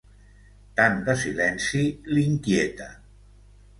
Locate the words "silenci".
1.23-1.83